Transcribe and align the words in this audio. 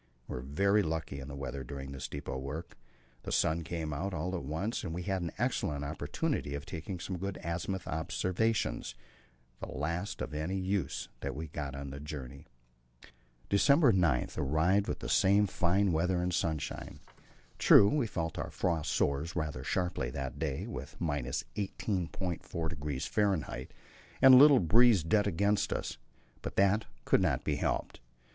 We 0.27 0.33
were 0.35 0.41
very 0.41 0.81
lucky 0.81 1.19
in 1.19 1.27
the 1.27 1.35
weather 1.35 1.63
during 1.63 1.91
this 1.91 2.07
depot 2.07 2.39
work; 2.39 2.75
the 3.21 3.31
sun 3.31 3.63
came 3.63 3.93
out 3.93 4.15
all 4.15 4.35
at 4.35 4.43
once, 4.43 4.83
and 4.83 4.95
we 4.95 5.03
had 5.03 5.21
an 5.21 5.31
excellent 5.37 5.83
opportunity 5.85 6.55
of 6.55 6.65
taking 6.65 6.99
some 6.99 7.19
good 7.19 7.37
azimuth 7.43 7.87
observations, 7.87 8.95
the 9.59 9.67
last 9.71 10.19
of 10.19 10.33
any 10.33 10.57
use 10.57 11.09
that 11.19 11.35
we 11.35 11.49
got 11.49 11.75
on 11.75 11.91
the 11.91 11.99
journey. 11.99 12.47
December 13.47 13.91
9 13.91 14.27
arrived 14.37 14.87
with 14.87 15.01
the 15.01 15.07
same 15.07 15.45
fine 15.45 15.91
weather 15.91 16.19
and 16.19 16.33
sunshine. 16.33 16.99
True, 17.59 17.87
we 17.87 18.07
felt 18.07 18.39
our 18.39 18.49
frost 18.49 18.91
sores 18.91 19.35
rather 19.35 19.63
sharply 19.63 20.09
that 20.09 20.39
day, 20.39 20.65
with 20.65 20.97
18.4° 20.99 23.07
F. 23.07 23.17
and 24.19 24.33
a 24.33 24.37
little 24.37 24.59
breeze 24.59 25.03
dead 25.03 25.27
against 25.27 25.71
us, 25.71 25.99
but 26.41 26.55
that 26.55 26.85
could 27.05 27.21
not 27.21 27.43
be 27.43 27.57
helped. 27.57 27.99